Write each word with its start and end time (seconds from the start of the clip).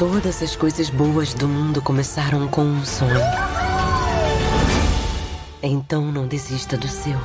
Todas 0.00 0.42
as 0.42 0.56
coisas 0.56 0.88
boas 0.88 1.34
do 1.34 1.46
mundo 1.46 1.82
começaram 1.82 2.48
com 2.48 2.62
um 2.62 2.82
sonho. 2.86 3.20
Então 5.62 6.10
não 6.10 6.26
desista 6.26 6.78
do 6.78 6.88
seu. 6.88 7.18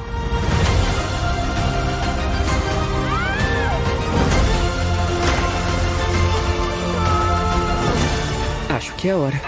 Acho 8.68 8.94
que 8.96 9.08
é 9.08 9.16
hora 9.16 9.42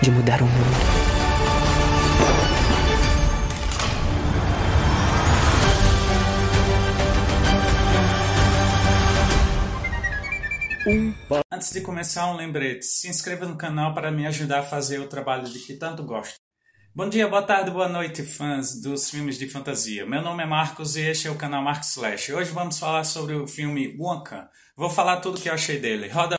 de 0.00 0.12
mudar 0.12 0.40
o 0.40 0.46
mundo. 0.46 1.17
Antes 11.52 11.70
de 11.70 11.82
começar, 11.82 12.32
um 12.32 12.36
lembrete: 12.36 12.86
se 12.86 13.08
inscreva 13.08 13.44
no 13.44 13.58
canal 13.58 13.92
para 13.92 14.10
me 14.10 14.26
ajudar 14.26 14.60
a 14.60 14.62
fazer 14.62 14.98
o 14.98 15.06
trabalho 15.06 15.44
de 15.44 15.58
que 15.58 15.74
tanto 15.74 16.02
gosto. 16.02 16.36
Bom 16.94 17.10
dia, 17.10 17.28
boa 17.28 17.42
tarde, 17.42 17.70
boa 17.70 17.88
noite, 17.88 18.22
fãs 18.22 18.80
dos 18.80 19.10
filmes 19.10 19.38
de 19.38 19.46
fantasia. 19.46 20.06
Meu 20.06 20.22
nome 20.22 20.42
é 20.42 20.46
Marcos 20.46 20.96
e 20.96 21.02
este 21.02 21.28
é 21.28 21.30
o 21.30 21.36
canal 21.36 21.62
Marcos 21.62 21.90
Slash. 21.90 22.32
Hoje 22.32 22.52
vamos 22.52 22.78
falar 22.78 23.04
sobre 23.04 23.34
o 23.34 23.46
filme 23.46 23.94
Wonka. 23.98 24.48
Vou 24.74 24.88
falar 24.88 25.18
tudo 25.18 25.36
o 25.36 25.40
que 25.40 25.50
eu 25.50 25.54
achei 25.54 25.78
dele. 25.78 26.08
Roda 26.08 26.37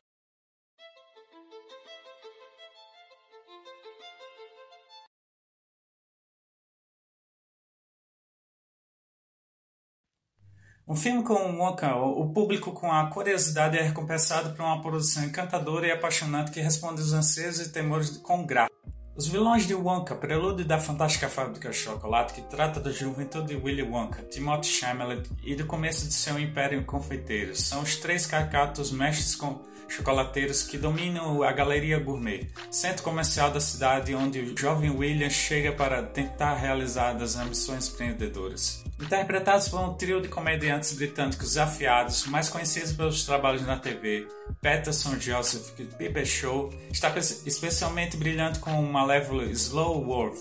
Um 10.90 10.96
filme 10.96 11.22
como 11.22 11.62
Wonka, 11.62 11.96
o 11.98 12.30
público 12.30 12.72
com 12.72 12.92
a 12.92 13.06
curiosidade 13.12 13.78
é 13.78 13.82
recompensado 13.84 14.56
por 14.56 14.64
uma 14.64 14.82
produção 14.82 15.24
encantadora 15.24 15.86
e 15.86 15.92
apaixonante 15.92 16.50
que 16.50 16.60
responde 16.60 17.00
aos 17.00 17.14
anseios 17.14 17.60
e 17.60 17.72
temores 17.72 18.18
com 18.18 18.44
graça. 18.44 18.72
Os 19.16 19.28
vilões 19.28 19.68
de 19.68 19.76
Wonka, 19.76 20.16
prelúdio 20.16 20.66
da 20.66 20.80
fantástica 20.80 21.30
fábrica 21.30 21.70
de 21.70 21.76
chocolate 21.76 22.34
que 22.34 22.42
trata 22.42 22.80
da 22.80 22.90
juventude 22.90 23.50
de 23.50 23.56
Willy 23.56 23.84
Wonka, 23.84 24.24
Timothy 24.24 24.68
Chalamet 24.68 25.30
e 25.44 25.54
do 25.54 25.68
começo 25.68 26.08
de 26.08 26.14
seu 26.14 26.40
império 26.40 26.84
confeiteiro, 26.84 27.56
são 27.56 27.84
os 27.84 27.96
três 27.98 28.26
carcatos 28.26 28.92
mestres 28.92 29.36
com 29.36 29.62
chocolateiros 29.88 30.64
que 30.64 30.80
dominam 30.80 31.44
a 31.44 31.52
Galeria 31.52 32.00
Gourmet, 32.00 32.48
centro 32.72 33.04
comercial 33.04 33.52
da 33.52 33.60
cidade 33.60 34.16
onde 34.16 34.40
o 34.40 34.58
jovem 34.58 34.90
William 34.90 35.30
chega 35.30 35.72
para 35.72 36.02
tentar 36.02 36.56
realizar 36.56 37.16
as 37.18 37.36
ambições 37.36 37.90
empreendedoras. 37.90 38.89
Interpretados 39.02 39.70
por 39.70 39.80
um 39.80 39.94
trio 39.94 40.22
de 40.22 40.28
comediantes 40.28 40.94
britânicos 40.94 41.58
afiados, 41.58 42.26
mais 42.26 42.50
conhecidos 42.50 42.92
pelos 42.92 43.26
trabalhos 43.26 43.66
na 43.66 43.78
TV, 43.78 44.28
Patterson 44.62 45.18
Joseph 45.18 45.72
Piper 45.98 46.26
Show 46.26 46.74
está 46.92 47.12
especialmente 47.18 48.18
brilhante 48.18 48.60
com 48.60 48.72
o 48.72 48.92
malévolo 48.92 49.44
Slow 49.44 50.06
Worth, 50.06 50.40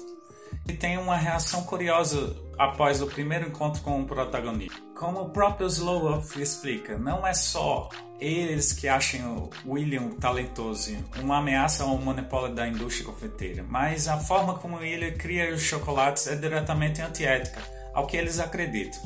que 0.66 0.72
tem 0.72 0.98
uma 0.98 1.16
reação 1.16 1.62
curiosa 1.62 2.36
após 2.58 3.00
o 3.00 3.06
primeiro 3.06 3.46
encontro 3.46 3.80
com 3.80 4.02
o 4.02 4.04
protagonista. 4.04 4.76
Como 4.96 5.20
o 5.20 5.30
próprio 5.30 5.68
Slowoff 5.68 6.42
explica, 6.42 6.98
não 6.98 7.24
é 7.24 7.32
só 7.32 7.88
eles 8.18 8.72
que 8.72 8.88
acham 8.88 9.48
o 9.64 9.74
William 9.74 10.10
talentoso, 10.20 10.96
uma 11.20 11.38
ameaça 11.38 11.84
ao 11.84 11.96
monopólio 11.96 12.52
da 12.52 12.66
indústria 12.66 13.06
confeiteira, 13.06 13.64
mas 13.68 14.08
a 14.08 14.18
forma 14.18 14.54
como 14.58 14.78
William 14.78 15.12
cria 15.12 15.54
os 15.54 15.62
chocolates 15.62 16.26
é 16.26 16.34
diretamente 16.34 17.00
antiética 17.00 17.77
ao 17.98 18.06
que 18.06 18.16
eles 18.16 18.38
acreditam. 18.38 19.02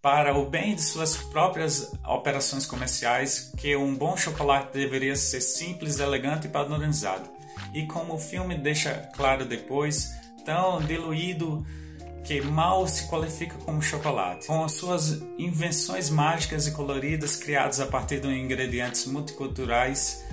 Para 0.00 0.36
o 0.36 0.48
bem 0.48 0.74
de 0.74 0.82
suas 0.82 1.16
próprias 1.16 1.92
operações 2.04 2.64
comerciais, 2.64 3.52
que 3.58 3.76
um 3.76 3.94
bom 3.94 4.16
chocolate 4.16 4.72
deveria 4.72 5.14
ser 5.14 5.42
simples, 5.42 6.00
elegante 6.00 6.46
e 6.46 6.50
padronizado. 6.50 7.28
E 7.74 7.86
como 7.86 8.14
o 8.14 8.18
filme 8.18 8.56
deixa 8.56 9.10
claro 9.14 9.44
depois, 9.44 10.10
tão 10.46 10.80
diluído 10.80 11.64
que 12.24 12.40
mal 12.40 12.86
se 12.88 13.06
qualifica 13.06 13.56
como 13.58 13.82
chocolate. 13.82 14.46
Com 14.46 14.64
as 14.64 14.72
suas 14.72 15.22
invenções 15.38 16.08
mágicas 16.08 16.66
e 16.66 16.72
coloridas 16.72 17.36
criadas 17.36 17.80
a 17.80 17.86
partir 17.86 18.18
de 18.18 18.28
ingredientes 18.28 19.04
multiculturais 19.06 20.24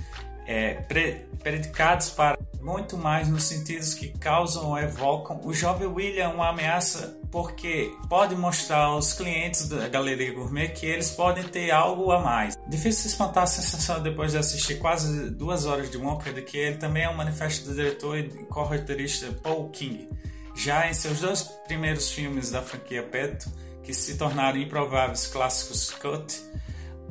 é, 0.46 0.74
pre 0.88 1.26
predicados 1.42 2.10
para 2.10 2.38
muito 2.62 2.96
mais 2.96 3.28
nos 3.28 3.44
sentidos 3.44 3.94
que 3.94 4.08
causam 4.18 4.68
ou 4.68 4.78
evocam, 4.78 5.40
o 5.44 5.52
jovem 5.52 5.88
William 5.88 6.24
é 6.24 6.28
uma 6.28 6.48
ameaça 6.48 7.18
porque 7.30 7.92
pode 8.08 8.34
mostrar 8.34 8.84
aos 8.84 9.12
clientes 9.12 9.68
da 9.68 9.88
Galeria 9.88 10.32
Gourmet 10.34 10.68
que 10.68 10.86
eles 10.86 11.10
podem 11.10 11.44
ter 11.44 11.70
algo 11.70 12.10
a 12.10 12.20
mais. 12.20 12.56
Difícil 12.68 13.08
espantar 13.08 13.44
a 13.44 13.46
sensação 13.46 14.02
depois 14.02 14.32
de 14.32 14.38
assistir 14.38 14.78
quase 14.78 15.30
duas 15.30 15.64
horas 15.64 15.90
de 15.90 15.96
Wonka 15.96 16.32
de 16.32 16.42
que 16.42 16.58
ele 16.58 16.76
também 16.76 17.04
é 17.04 17.10
um 17.10 17.16
manifesto 17.16 17.68
do 17.68 17.74
diretor 17.74 18.18
e 18.18 18.28
corretorista 18.46 19.32
Paul 19.42 19.68
King 19.70 20.08
já 20.54 20.88
em 20.88 20.92
seus 20.92 21.20
dois 21.20 21.42
primeiros 21.66 22.10
filmes 22.10 22.50
da 22.50 22.60
franquia 22.60 23.02
Pet, 23.02 23.46
que 23.82 23.94
se 23.94 24.18
tornaram 24.18 24.58
improváveis 24.58 25.26
clássicos 25.26 25.90
cult, 25.90 26.42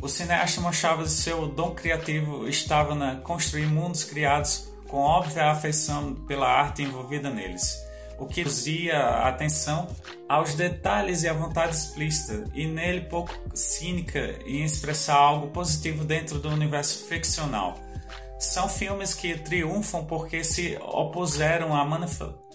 o 0.02 0.08
cineasta 0.08 0.62
mostrava 0.62 1.04
que 1.04 1.10
seu 1.10 1.48
dom 1.48 1.72
criativo 1.72 2.48
estava 2.48 2.96
na 2.96 3.18
construir 3.18 3.66
mundos 3.66 4.04
criados 4.04 4.69
com 4.90 4.98
óbvia 4.98 5.52
afeição 5.52 6.16
pela 6.28 6.48
arte 6.48 6.84
envolvida 6.84 7.30
neles, 7.30 7.82
o 8.18 8.26
que 8.26 8.42
reduzia 8.42 8.98
a 8.98 9.30
atenção 9.30 9.88
aos 10.28 10.54
detalhes 10.56 11.24
e 11.24 11.30
à 11.30 11.34
vontade 11.34 11.74
explícita, 11.74 12.44
e 12.54 12.68
nele 12.68 13.02
pouco 13.02 13.34
cínica 13.54 14.40
em 14.46 14.64
expressar 14.64 15.16
algo 15.16 15.48
positivo 15.48 16.04
dentro 16.04 16.40
do 16.40 16.50
universo 16.50 17.06
ficcional 17.06 17.78
são 18.40 18.70
filmes 18.70 19.14
que 19.14 19.38
triunfam 19.38 20.06
porque 20.06 20.46
se 20.46 20.78
opuseram 20.82 21.76
à 21.76 21.86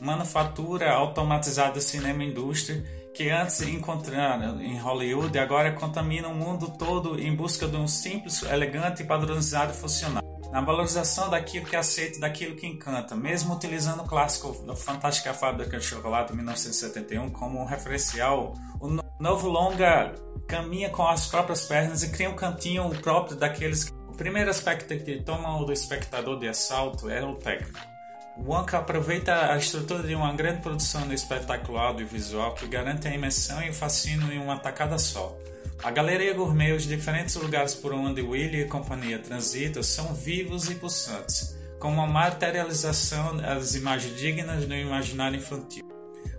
manufatura 0.01 0.91
automatizada 0.91 1.79
cinema 1.79 2.25
indústria 2.25 2.83
que 3.13 3.29
antes 3.29 3.61
encontraram 3.61 4.61
em 4.63 4.79
Hollywood 4.79 5.37
e 5.37 5.39
agora 5.39 5.73
contaminam 5.73 6.33
o 6.33 6.35
mundo 6.35 6.71
todo 6.79 7.21
em 7.21 7.37
busca 7.37 7.69
de 7.69 7.77
um 7.77 7.87
simples, 7.87 8.43
elegante 8.43 9.03
e 9.03 9.07
padronizado 9.07 9.75
funcional. 9.75 10.24
Na 10.55 10.61
valorização 10.61 11.29
daquilo 11.29 11.67
que 11.67 11.75
aceita, 11.75 12.21
daquilo 12.21 12.55
que 12.55 12.65
encanta, 12.65 13.17
mesmo 13.17 13.57
utilizando 13.57 14.05
o 14.05 14.07
clássico 14.07 14.65
da 14.65 14.77
Fantástica 14.77 15.35
Fábrica 15.35 15.79
de 15.79 15.85
Chocolate 15.85 16.31
de 16.31 16.37
1971 16.37 17.29
como 17.31 17.61
um 17.61 17.65
referencial, 17.65 18.55
o 18.81 18.87
novo 19.19 19.49
longa 19.49 20.15
caminha 20.47 20.91
com 20.91 21.05
as 21.09 21.27
próprias 21.27 21.65
pernas 21.65 22.05
e 22.05 22.11
cria 22.13 22.31
um 22.31 22.37
cantinho 22.37 22.89
próprio 23.03 23.37
daqueles 23.37 23.83
que 23.83 23.93
o 24.07 24.13
primeiro 24.13 24.49
aspecto 24.49 24.97
que 24.97 25.21
toma 25.25 25.61
o 25.61 25.65
do 25.65 25.73
espectador 25.73 26.39
de 26.39 26.47
assalto 26.47 27.11
é 27.11 27.21
o 27.21 27.35
técnico. 27.35 27.81
Wonka 28.39 28.79
aproveita 28.79 29.51
a 29.51 29.57
estrutura 29.57 30.05
de 30.05 30.15
uma 30.15 30.33
grande 30.35 30.63
produção 30.63 31.09
de 31.09 31.17
espetáculo 31.17 31.79
audiovisual 31.79 32.55
que 32.55 32.69
garante 32.69 33.09
a 33.09 33.11
imersão 33.13 33.61
e 33.61 33.71
o 33.71 33.75
fascínio 33.75 34.33
em 34.33 34.39
uma 34.39 34.57
tacada 34.57 34.99
só. 34.99 35.37
A 35.83 35.91
galeria 35.91 36.33
gourmet 36.33 36.71
e 36.71 36.73
os 36.73 36.85
diferentes 36.85 37.35
lugares 37.37 37.75
por 37.75 37.93
onde 37.93 38.23
Willy 38.23 38.63
e 38.63 38.67
companhia 38.67 39.19
transitam 39.19 39.83
são 39.83 40.15
vivos 40.15 40.71
e 40.71 40.75
pulsantes, 40.77 41.57
com 41.79 41.89
uma 41.89 42.07
materialização 42.07 43.37
das 43.37 43.75
imagens 43.75 44.17
dignas 44.19 44.65
do 44.65 44.75
imaginário 44.75 45.39
infantil. 45.39 45.85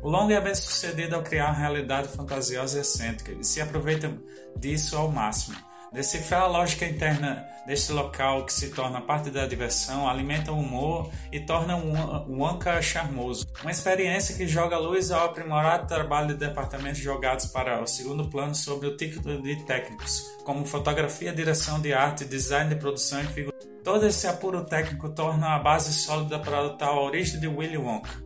O 0.02 0.10
longa 0.10 0.36
é 0.36 0.42
bem 0.42 0.56
sucedido 0.56 1.16
ao 1.16 1.24
criar 1.24 1.48
uma 1.48 1.60
realidade 1.60 2.08
fantasiosa 2.10 2.78
e 2.78 2.82
excêntrica 2.82 3.32
e 3.32 3.44
se 3.44 3.62
aproveita 3.62 4.12
disso 4.58 4.96
ao 4.96 5.12
máximo 5.12 5.58
Decifrar 5.96 6.42
a 6.42 6.48
lógica 6.48 6.86
interna 6.86 7.48
deste 7.66 7.94
local 7.94 8.46
que 8.46 8.52
se 8.52 8.70
torna 8.72 9.00
parte 9.00 9.30
da 9.30 9.48
diversão, 9.48 10.10
alimenta 10.10 10.52
o 10.52 10.60
humor 10.60 11.10
e 11.32 11.40
torna 11.40 11.78
o 11.78 12.38
Wonka 12.38 12.82
charmoso. 12.82 13.48
Uma 13.62 13.72
experiência 13.72 14.36
que 14.36 14.46
joga 14.46 14.78
luz 14.78 15.10
ao 15.10 15.24
aprimorado 15.24 15.88
trabalho 15.88 16.28
de 16.28 16.34
departamentos 16.34 17.00
jogados 17.00 17.46
para 17.46 17.82
o 17.82 17.88
segundo 17.88 18.30
plano 18.30 18.54
sobre 18.54 18.88
o 18.90 18.98
título 18.98 19.42
de 19.42 19.64
técnicos, 19.64 20.22
como 20.44 20.66
fotografia, 20.66 21.32
direção 21.32 21.80
de 21.80 21.94
arte, 21.94 22.26
design 22.26 22.70
de 22.70 22.76
produção 22.76 23.22
e 23.22 23.28
figura. 23.28 23.56
Todo 23.82 24.06
esse 24.06 24.28
apuro 24.28 24.66
técnico 24.66 25.08
torna 25.08 25.56
a 25.56 25.60
base 25.60 25.94
sólida 25.94 26.40
para 26.40 26.76
a 26.78 27.00
origem 27.00 27.40
de 27.40 27.48
Willy 27.48 27.78
Wonka 27.78 28.25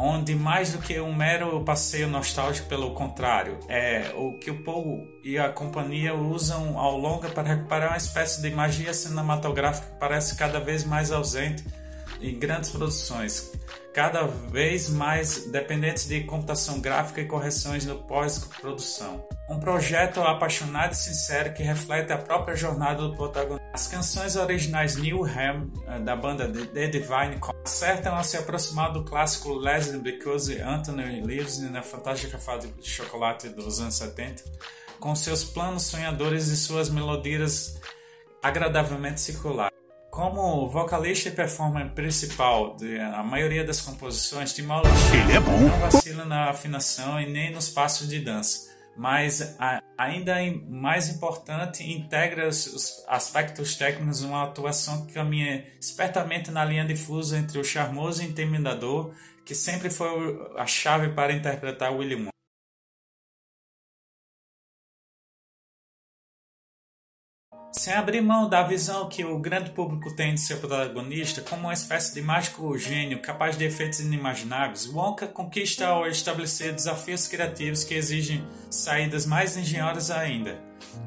onde 0.00 0.34
mais 0.34 0.72
do 0.72 0.78
que 0.78 0.98
um 0.98 1.14
mero 1.14 1.62
passeio 1.62 2.08
nostálgico, 2.08 2.68
pelo 2.68 2.92
contrário, 2.92 3.58
é 3.68 4.12
o 4.16 4.32
que 4.38 4.50
o 4.50 4.64
Paul 4.64 5.06
e 5.22 5.38
a 5.38 5.50
companhia 5.50 6.14
usam 6.14 6.78
ao 6.78 6.96
longo 6.96 7.28
para 7.30 7.42
recuperar 7.54 7.90
uma 7.90 7.96
espécie 7.98 8.40
de 8.40 8.50
magia 8.50 8.94
cinematográfica 8.94 9.88
que 9.88 9.98
parece 9.98 10.36
cada 10.36 10.58
vez 10.58 10.84
mais 10.84 11.12
ausente 11.12 11.64
em 12.20 12.38
grandes 12.38 12.70
produções, 12.70 13.52
cada 13.92 14.22
vez 14.24 14.88
mais 14.88 15.46
dependentes 15.46 16.06
de 16.06 16.22
computação 16.22 16.80
gráfica 16.80 17.20
e 17.20 17.26
correções 17.26 17.84
no 17.84 17.96
pós-produção. 18.04 19.26
Um 19.48 19.58
projeto 19.58 20.20
apaixonado 20.20 20.92
e 20.92 20.96
sincero 20.96 21.52
que 21.52 21.62
reflete 21.62 22.12
a 22.12 22.18
própria 22.18 22.54
jornada 22.54 23.02
do 23.02 23.16
protagonista. 23.16 23.68
As 23.72 23.88
canções 23.88 24.36
originais 24.36 24.96
New 24.96 25.24
Ham, 25.24 25.70
eh, 25.86 25.98
da 26.00 26.14
banda 26.14 26.48
The 26.48 26.86
Divine, 26.86 27.40
acertam 27.64 28.14
a 28.14 28.22
se 28.22 28.36
aproximar 28.36 28.92
do 28.92 29.04
clássico 29.04 29.52
Leslie 29.52 30.00
Because 30.00 30.60
Anthony 30.60 31.20
Lives 31.20 31.58
na 31.58 31.82
fantástica 31.82 32.38
fábrica 32.38 32.80
de 32.80 32.88
chocolate 32.88 33.48
dos 33.48 33.80
anos 33.80 33.96
70, 33.96 34.44
com 35.00 35.14
seus 35.16 35.42
planos 35.42 35.82
sonhadores 35.84 36.48
e 36.48 36.56
suas 36.56 36.88
melodias 36.88 37.80
agradavelmente 38.42 39.20
circulares. 39.20 39.79
Como 40.20 40.68
vocalista 40.68 41.30
e 41.30 41.32
performer 41.32 41.92
principal 41.92 42.76
de 42.76 43.00
a 43.00 43.22
maioria 43.22 43.64
das 43.64 43.80
composições, 43.80 44.52
Timóteo 44.52 44.92
Ele 45.14 45.32
é 45.32 45.40
bom. 45.40 45.58
não 45.58 45.78
vacila 45.78 46.26
na 46.26 46.50
afinação 46.50 47.18
e 47.18 47.26
nem 47.26 47.50
nos 47.50 47.70
passos 47.70 48.06
de 48.06 48.20
dança, 48.20 48.68
mas 48.94 49.56
a, 49.58 49.82
ainda 49.96 50.34
mais 50.68 51.08
importante, 51.08 51.90
integra 51.90 52.46
os, 52.46 52.66
os 52.66 53.04
aspectos 53.08 53.76
técnicos 53.76 54.20
uma 54.20 54.44
atuação 54.44 55.06
que 55.06 55.14
caminha 55.14 55.64
espertamente 55.80 56.50
na 56.50 56.66
linha 56.66 56.84
difusa 56.84 57.38
entre 57.38 57.58
o 57.58 57.64
charmoso 57.64 58.22
e 58.22 58.26
intimidador, 58.26 59.14
que 59.42 59.54
sempre 59.54 59.88
foi 59.88 60.06
a 60.58 60.66
chave 60.66 61.14
para 61.14 61.32
interpretar 61.32 61.96
William 61.96 62.28
Sem 67.72 67.94
abrir 67.94 68.20
mão 68.20 68.48
da 68.48 68.64
visão 68.64 69.08
que 69.08 69.24
o 69.24 69.38
grande 69.38 69.70
público 69.70 70.14
tem 70.14 70.34
de 70.34 70.40
seu 70.40 70.58
protagonista 70.58 71.40
como 71.40 71.62
uma 71.62 71.72
espécie 71.72 72.12
de 72.12 72.20
mágico 72.20 72.76
gênio 72.76 73.20
capaz 73.20 73.56
de 73.56 73.64
efeitos 73.64 74.00
inimagináveis, 74.00 74.88
Wonka 74.88 75.28
conquista 75.28 75.86
ao 75.86 76.06
estabelecer 76.06 76.74
desafios 76.74 77.28
criativos 77.28 77.84
que 77.84 77.94
exigem 77.94 78.44
saídas 78.68 79.24
mais 79.24 79.56
engenhosas 79.56 80.10
ainda. 80.10 80.58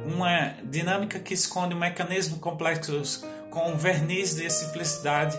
Uma 0.06 0.56
dinâmica 0.64 1.20
que 1.20 1.34
esconde 1.34 1.76
um 1.76 1.80
mecanismo 1.80 2.40
complexo 2.40 3.28
com 3.50 3.72
um 3.72 3.78
verniz 3.78 4.34
de 4.34 4.50
simplicidade 4.50 5.38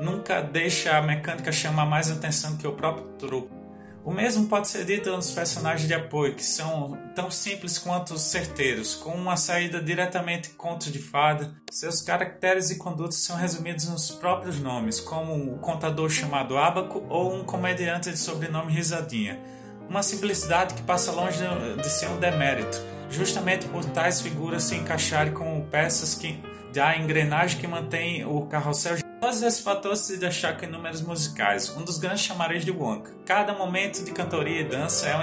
nunca 0.00 0.40
deixa 0.40 0.96
a 0.96 1.02
mecânica 1.02 1.52
chamar 1.52 1.84
mais 1.84 2.10
atenção 2.10 2.56
que 2.56 2.66
o 2.66 2.72
próprio 2.72 3.06
truque. 3.18 3.63
O 4.04 4.12
mesmo 4.12 4.46
pode 4.48 4.68
ser 4.68 4.84
dito 4.84 5.10
dos 5.10 5.30
personagens 5.30 5.88
de 5.88 5.94
apoio, 5.94 6.34
que 6.34 6.44
são 6.44 6.98
tão 7.14 7.30
simples 7.30 7.78
quanto 7.78 8.18
certeiros, 8.18 8.94
com 8.94 9.12
uma 9.12 9.34
saída 9.34 9.80
diretamente 9.80 10.50
contos 10.50 10.92
de 10.92 10.98
fada. 10.98 11.54
Seus 11.70 12.02
caracteres 12.02 12.70
e 12.70 12.76
condutas 12.76 13.16
são 13.16 13.34
resumidos 13.34 13.88
nos 13.88 14.10
próprios 14.10 14.60
nomes, 14.60 15.00
como 15.00 15.32
um 15.32 15.56
contador 15.56 16.10
chamado 16.10 16.58
Abaco 16.58 17.02
ou 17.08 17.34
um 17.34 17.44
comediante 17.44 18.10
de 18.10 18.18
sobrenome 18.18 18.74
Risadinha. 18.74 19.40
Uma 19.88 20.02
simplicidade 20.02 20.74
que 20.74 20.82
passa 20.82 21.10
longe 21.10 21.38
de 21.80 21.88
ser 21.88 22.08
um 22.08 22.20
demérito, 22.20 22.78
justamente 23.08 23.66
por 23.68 23.86
tais 23.86 24.20
figuras 24.20 24.64
se 24.64 24.74
encaixarem 24.74 25.32
como 25.32 25.64
peças 25.68 26.14
que 26.14 26.42
da 26.74 26.94
engrenagem 26.98 27.58
que 27.58 27.66
mantém 27.66 28.22
o 28.26 28.44
carrossel 28.46 28.98
Todos 29.24 29.42
esses 29.42 29.60
fatores 29.60 30.00
se 30.00 30.18
destacam 30.18 30.68
em 30.68 30.72
números 30.72 31.00
musicais, 31.00 31.74
um 31.74 31.82
dos 31.82 31.96
grandes 31.96 32.24
chamarizes 32.24 32.62
de 32.62 32.70
Wonka. 32.70 33.10
Cada 33.24 33.54
momento 33.54 34.04
de 34.04 34.12
cantoria 34.12 34.60
e 34.60 34.64
dança 34.64 35.08
é 35.08 35.16
um 35.16 35.22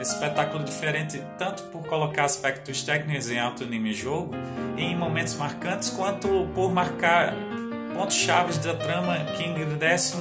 espetáculo 0.00 0.62
diferente, 0.62 1.20
tanto 1.36 1.64
por 1.64 1.84
colocar 1.88 2.22
aspectos 2.22 2.84
técnicos 2.84 3.28
em 3.28 3.40
alto 3.40 3.66
nível 3.66 3.90
em 3.90 3.94
jogo, 3.94 4.32
em 4.76 4.96
momentos 4.96 5.34
marcantes, 5.34 5.90
quanto 5.90 6.28
por 6.54 6.72
marcar 6.72 7.34
pontos 7.92 8.14
chaves 8.14 8.58
da 8.58 8.76
trama 8.76 9.18
que 9.36 9.42
engrandecem 9.42 10.20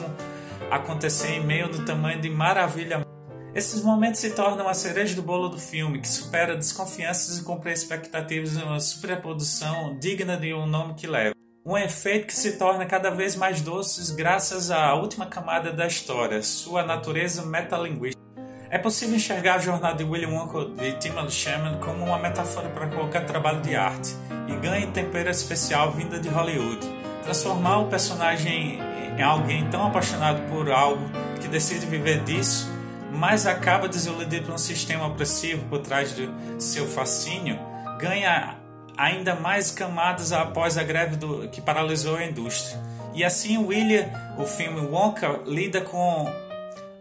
acontecer 0.71 1.33
em 1.33 1.45
meio 1.45 1.69
do 1.69 1.85
tamanho 1.85 2.19
de 2.19 2.29
maravilha. 2.31 3.06
Esses 3.53 3.83
momentos 3.83 4.19
se 4.19 4.31
tornam 4.31 4.68
a 4.68 4.73
cereja 4.73 5.13
do 5.15 5.21
bolo 5.21 5.47
do 5.47 5.59
filme, 5.59 6.01
que 6.01 6.09
supera 6.09 6.56
desconfianças 6.56 7.38
e 7.38 7.44
cumpre 7.44 7.71
expectativas 7.71 8.57
de 8.57 8.63
uma 8.63 8.79
superprodução 8.79 9.95
digna 10.00 10.35
de 10.38 10.56
um 10.56 10.65
nome 10.65 10.95
que 10.95 11.06
leva 11.06 11.40
um 11.63 11.77
efeito 11.77 12.27
que 12.27 12.33
se 12.33 12.57
torna 12.57 12.85
cada 12.85 13.11
vez 13.11 13.35
mais 13.35 13.61
doce 13.61 14.15
graças 14.15 14.71
à 14.71 14.95
última 14.95 15.27
camada 15.27 15.71
da 15.71 15.85
história, 15.85 16.41
sua 16.41 16.83
natureza 16.83 17.45
metalinguística. 17.45 18.21
É 18.69 18.77
possível 18.77 19.15
enxergar 19.15 19.55
a 19.55 19.59
jornada 19.59 19.97
de 19.97 20.03
William 20.03 20.29
Wonka 20.29 20.65
de 20.81 20.93
Timothy 20.93 21.31
Chalamet 21.31 21.77
como 21.79 22.05
uma 22.05 22.17
metáfora 22.17 22.69
para 22.69 22.87
qualquer 22.87 23.25
trabalho 23.25 23.61
de 23.61 23.75
arte 23.75 24.15
e 24.47 24.55
ganha 24.55 24.87
tempero 24.87 25.29
especial 25.29 25.91
vinda 25.91 26.19
de 26.19 26.29
Hollywood. 26.29 26.79
Transformar 27.23 27.79
o 27.79 27.87
personagem 27.89 28.79
em 29.17 29.21
alguém 29.21 29.69
tão 29.69 29.85
apaixonado 29.85 30.41
por 30.49 30.71
algo 30.71 31.03
que 31.39 31.47
decide 31.47 31.85
viver 31.85 32.23
disso, 32.23 32.71
mas 33.11 33.45
acaba 33.45 33.87
desiludido 33.87 34.45
por 34.45 34.55
um 34.55 34.57
sistema 34.57 35.05
opressivo 35.05 35.63
por 35.67 35.79
trás 35.79 36.15
de 36.15 36.27
seu 36.57 36.87
fascínio, 36.87 37.59
ganha 37.99 38.60
ainda 39.01 39.33
mais 39.33 39.71
camadas 39.71 40.31
após 40.31 40.77
a 40.77 40.83
greve 40.83 41.15
do, 41.15 41.48
que 41.50 41.59
paralisou 41.59 42.15
a 42.18 42.24
indústria. 42.24 42.80
E 43.13 43.24
assim, 43.24 43.57
William, 43.57 44.07
o 44.38 44.45
filme 44.45 44.80
Wonka, 44.80 45.42
lida 45.45 45.81
com 45.81 46.31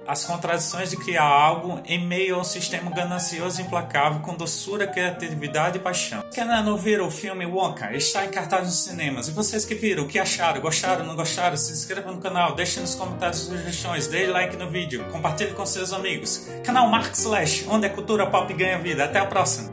as 0.09 0.25
contradições 0.25 0.91
de 0.91 0.97
criar 0.97 1.23
algo 1.23 1.81
em 1.85 2.05
meio 2.05 2.37
a 2.37 2.39
um 2.39 2.45
sistema 2.45 2.91
ganancioso 2.91 3.61
e 3.61 3.65
implacável 3.65 4.21
com 4.21 4.35
doçura, 4.35 4.87
criatividade 4.87 5.77
e 5.77 5.81
paixão. 5.81 6.25
Quem 6.33 6.45
não 6.47 6.77
viram 6.77 7.07
o 7.07 7.11
filme 7.11 7.45
Wonka? 7.45 7.95
Está 7.95 8.25
em 8.25 8.31
cartaz 8.31 8.65
nos 8.65 8.83
cinemas. 8.83 9.29
E 9.29 9.33
vocês 9.33 9.67
que 9.67 9.75
viram, 9.75 10.05
o 10.05 10.09
que 10.09 10.19
acharam? 10.19 10.61
Gostaram, 10.61 11.05
não 11.05 11.15
gostaram? 11.15 11.57
Se 11.57 11.71
inscrevam 11.71 12.15
no 12.15 12.21
canal, 12.21 12.55
deixem 12.55 12.83
nos 12.83 12.95
comentários 12.95 13.41
sugestões, 13.41 14.09
dê 14.09 14.27
like 14.27 14.57
no 14.57 14.71
vídeo, 14.71 15.05
compartilhe 15.13 15.53
com 15.53 15.67
seus 15.67 15.93
amigos. 15.93 16.49
Canal 16.65 16.89
Mark 16.89 17.13
Slash, 17.13 17.67
onde 17.69 17.87
a 17.87 17.91
cultura 17.91 18.27
pop 18.27 18.53
ganha 18.55 18.79
vida. 18.79 19.05
Até 19.05 19.19
a 19.19 19.27
próxima! 19.27 19.69